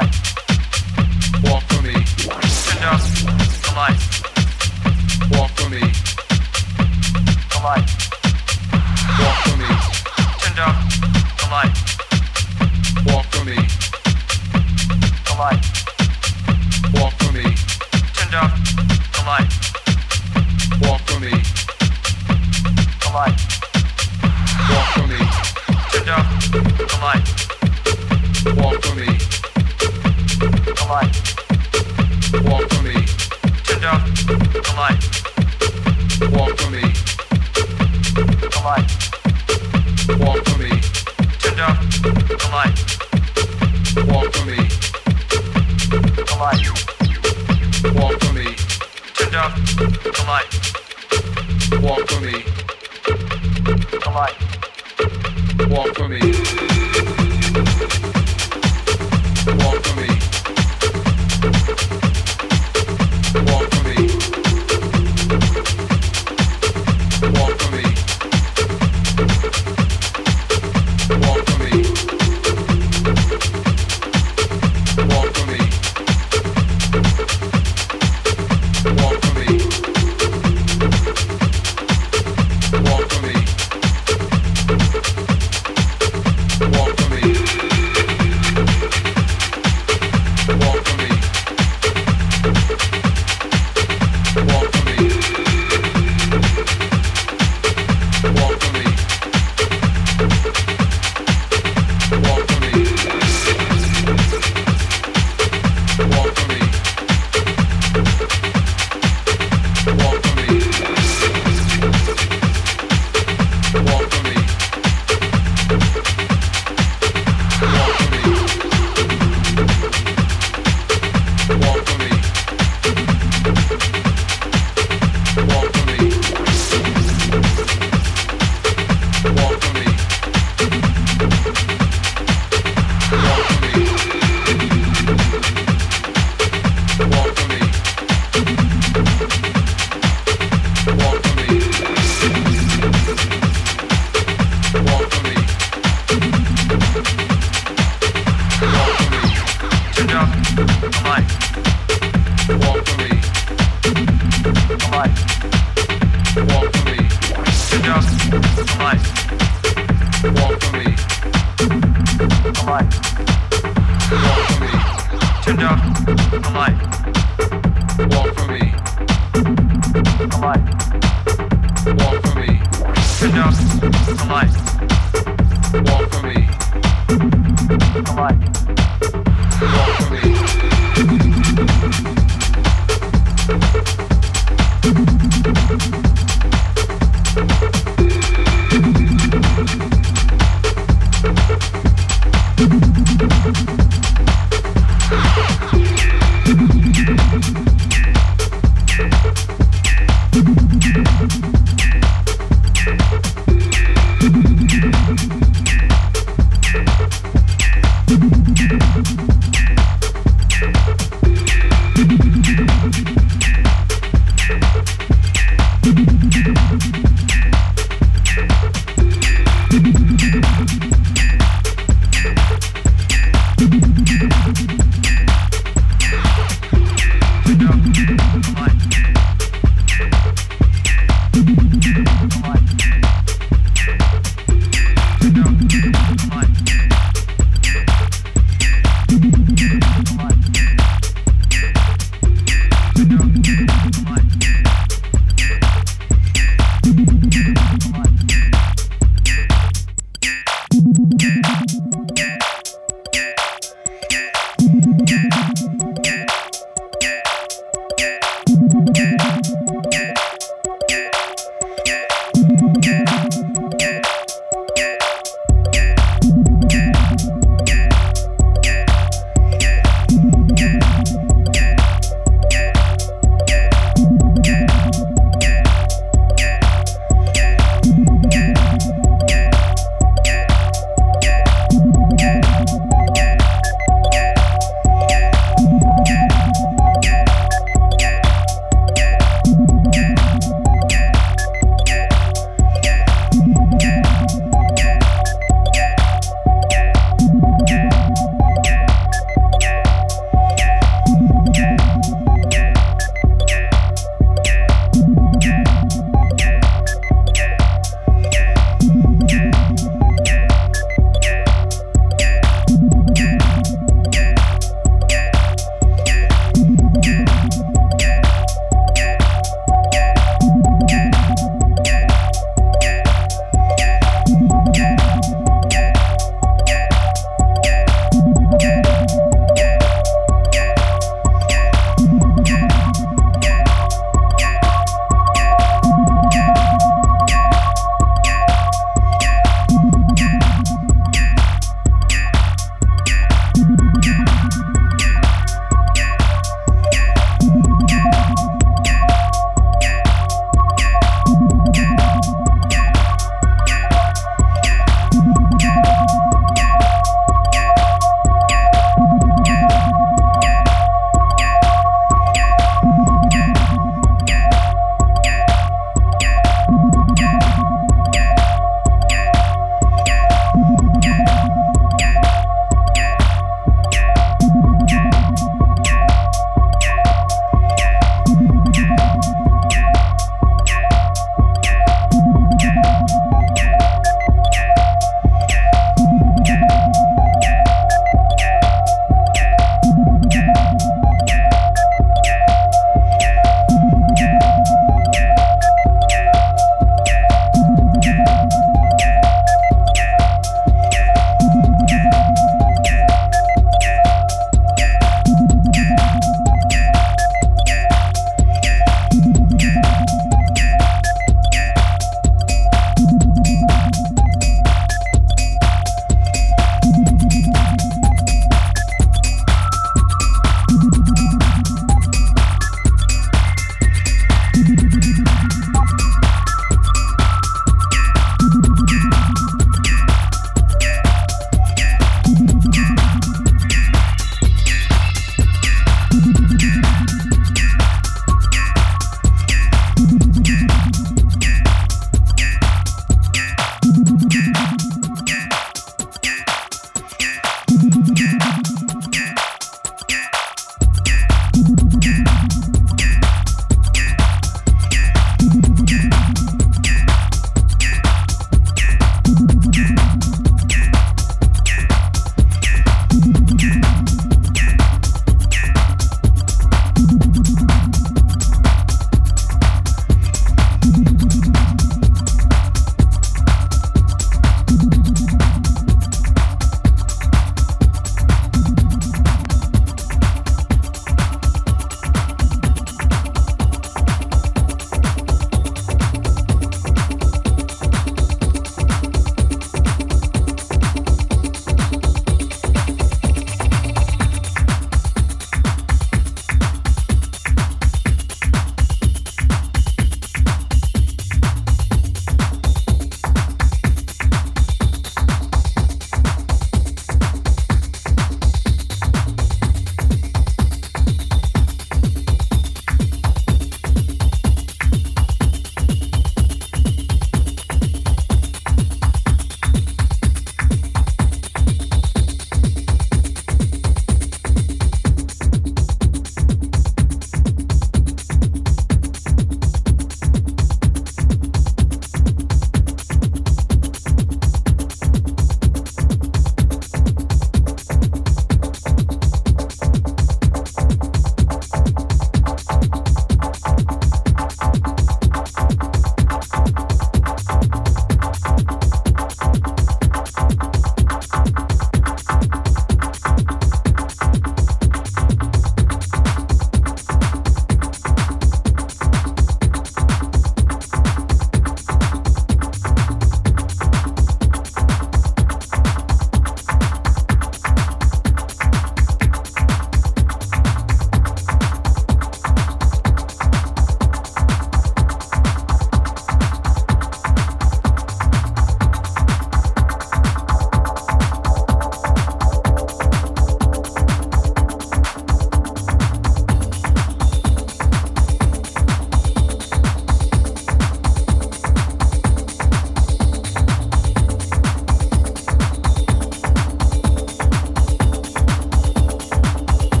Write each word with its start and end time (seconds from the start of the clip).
light. 0.00 0.14
Walk 1.44 1.62
for 1.64 1.82
me. 1.82 2.04
Send 2.46 2.84
us 2.84 3.22
the 3.22 3.72
light. 3.74 4.27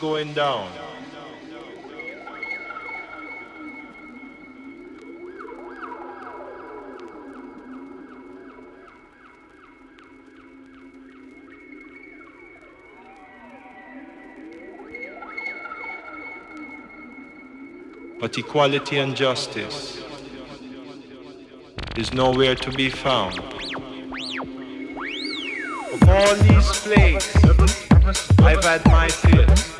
going 0.00 0.32
down. 0.32 0.66
But 18.18 18.36
equality 18.38 18.98
and 18.98 19.14
justice 19.14 20.02
is 21.96 22.12
nowhere 22.14 22.54
to 22.54 22.72
be 22.72 22.88
found. 22.88 23.38
Of 25.92 26.08
all 26.08 26.34
these 26.36 26.80
plagues, 26.80 27.36
I've 28.38 28.64
had 28.64 28.84
my 28.86 29.08
fill. 29.08 29.79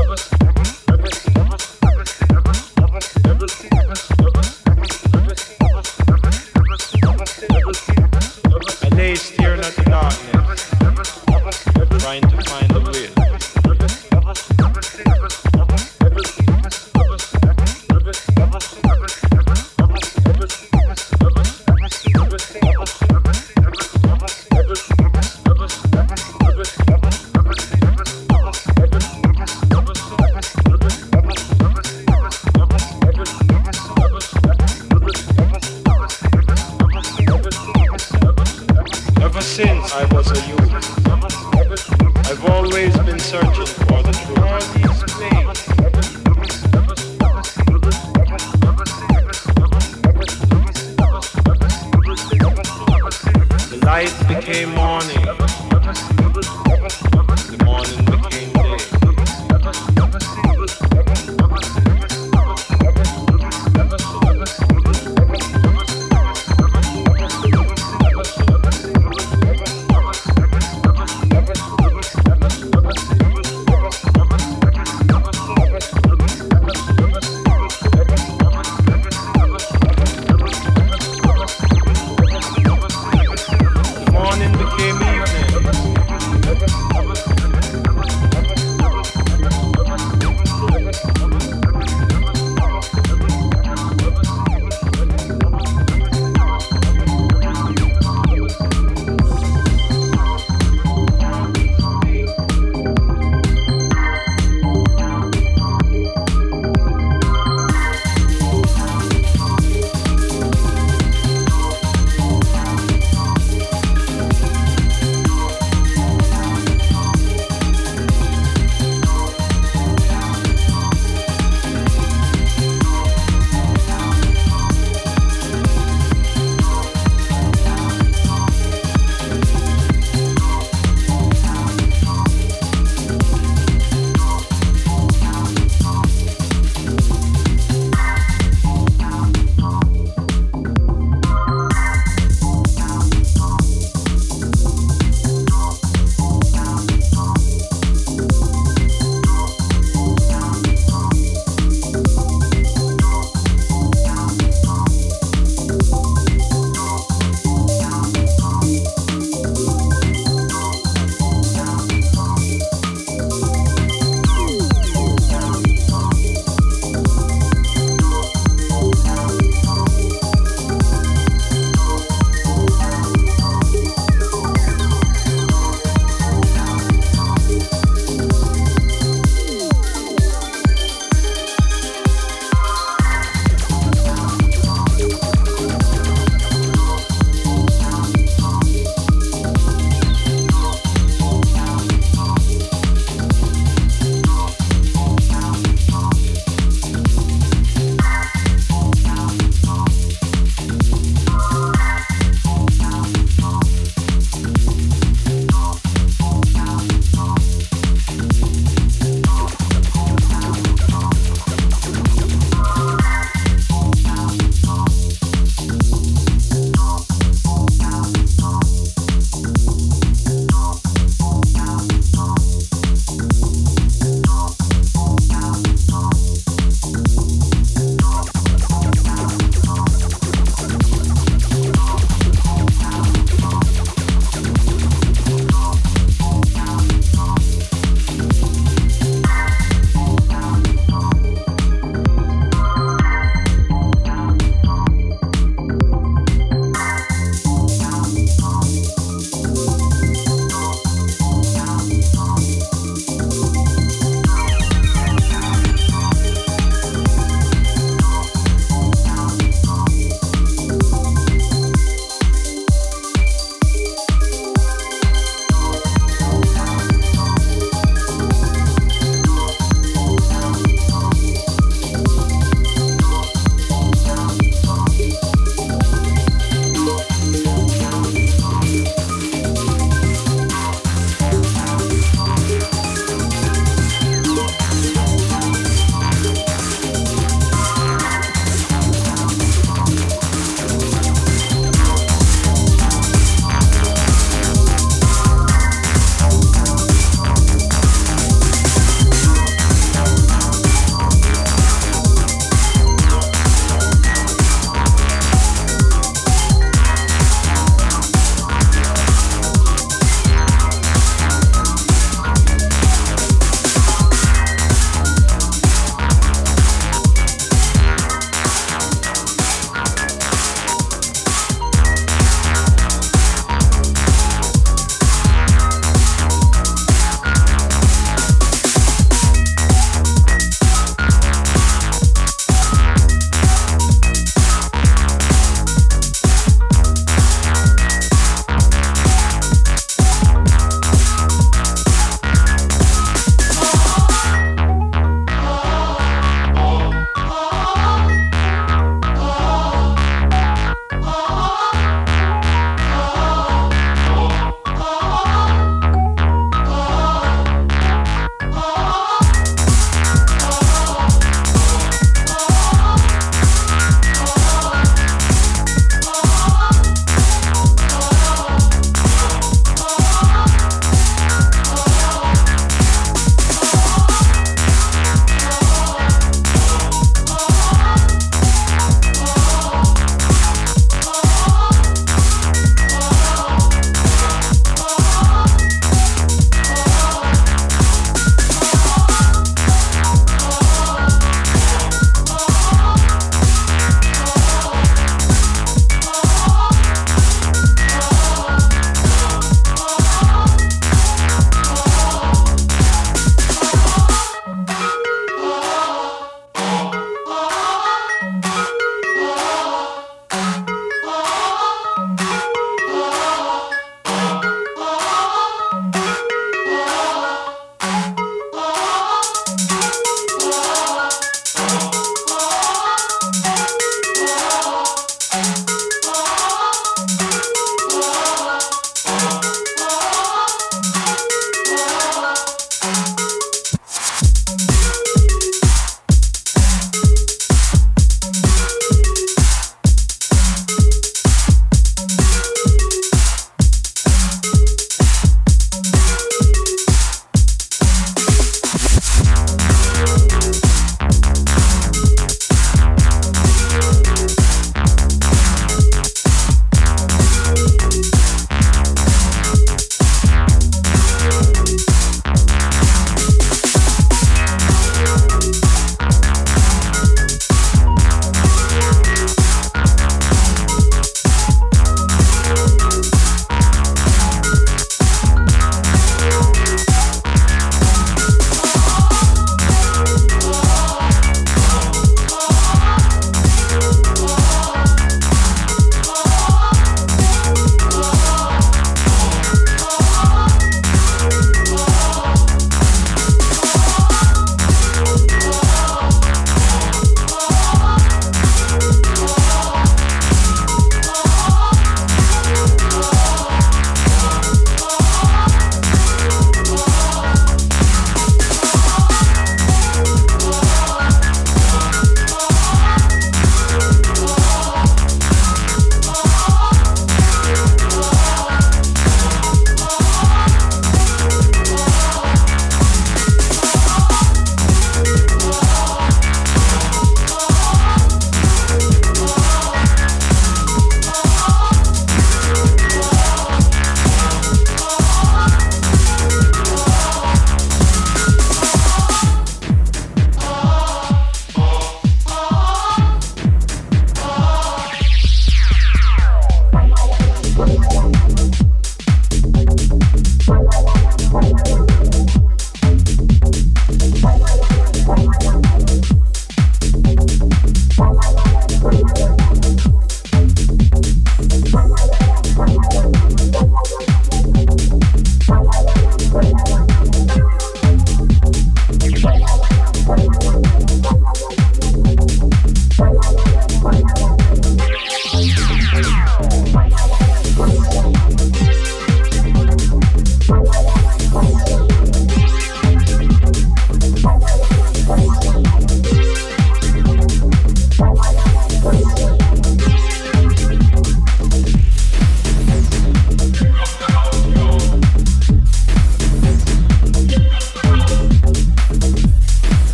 Elvis. 0.00 0.39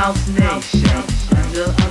House 0.00 0.28
Nation, 0.28 1.04
and 1.36 1.89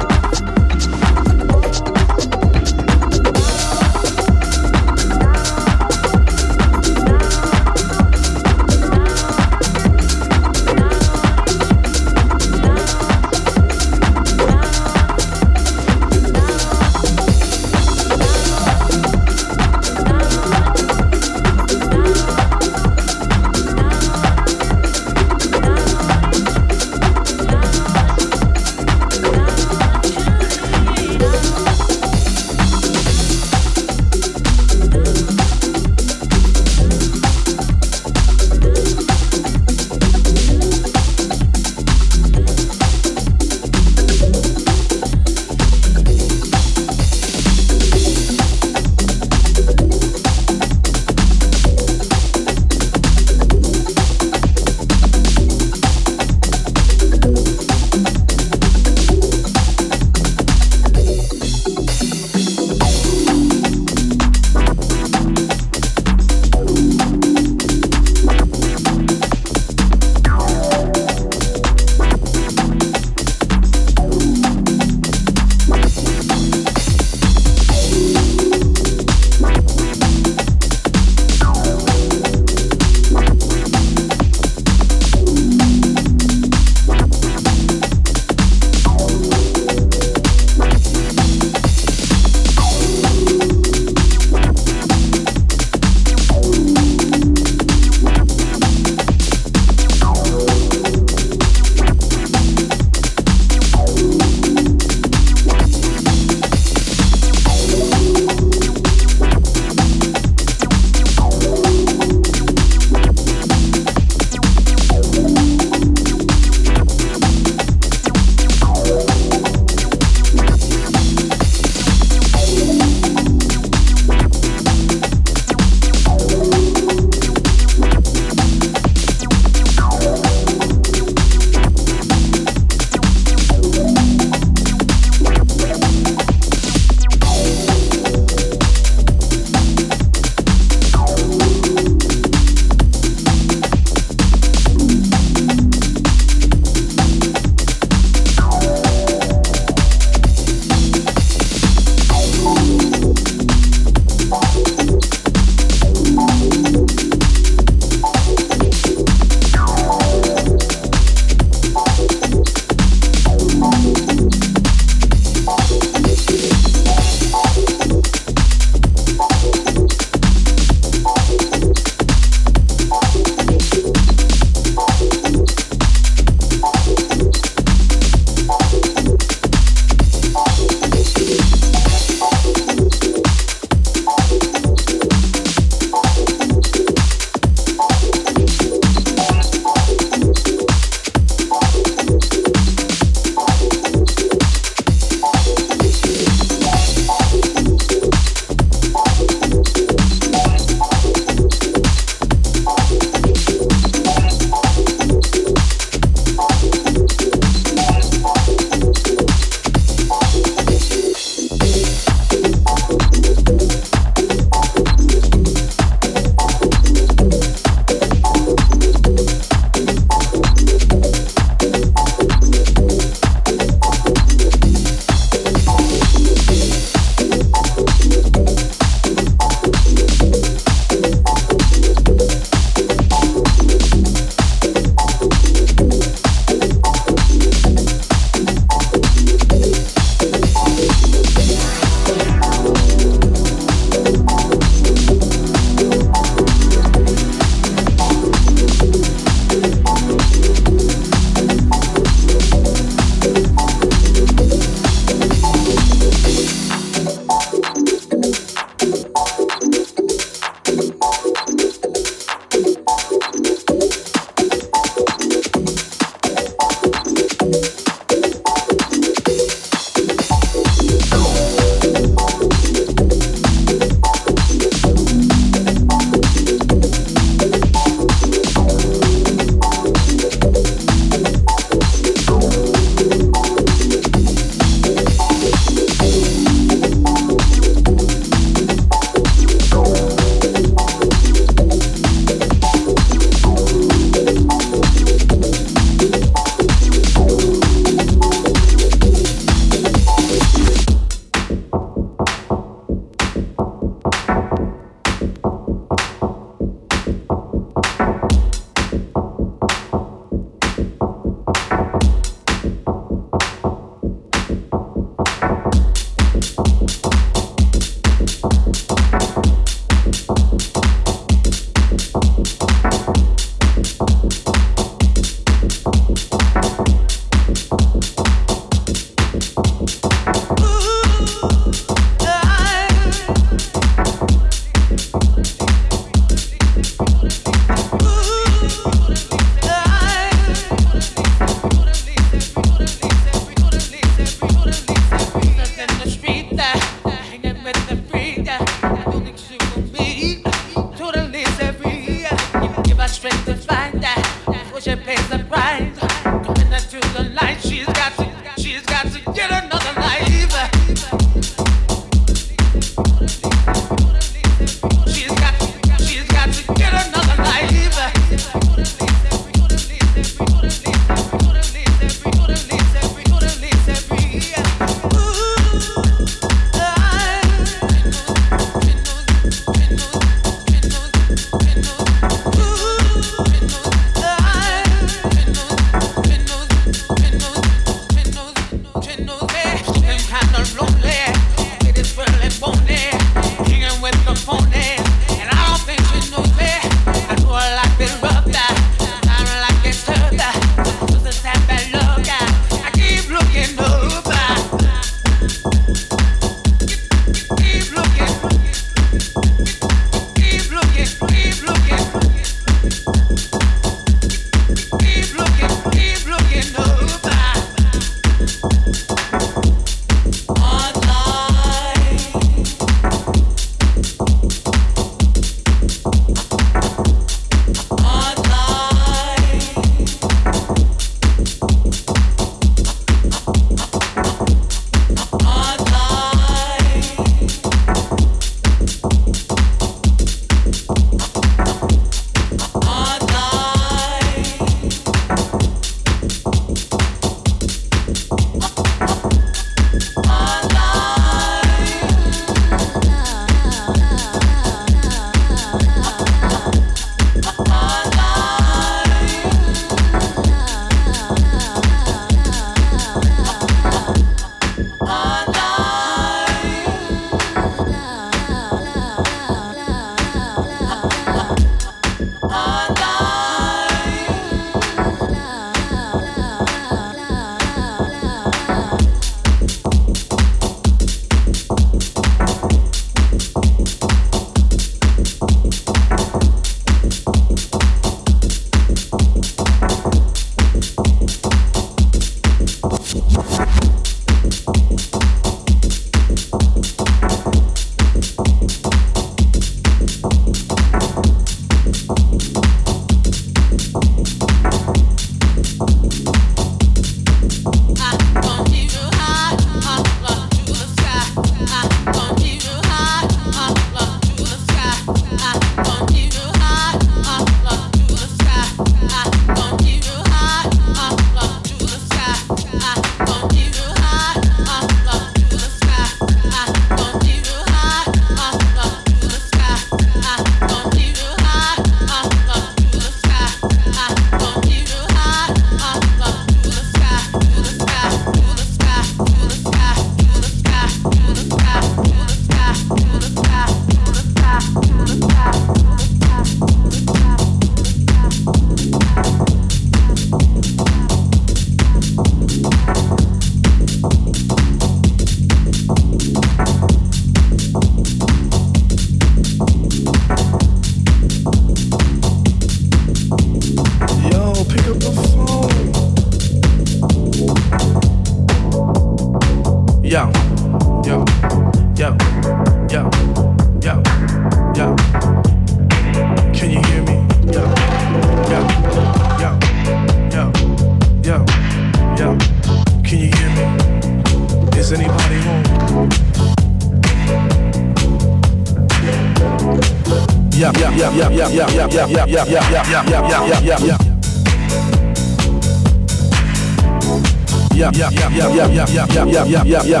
yeah, 599.68 599.82
yeah. 599.84 600.00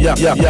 yeah, 0.00 0.14
yeah, 0.16 0.34
yeah. 0.34 0.49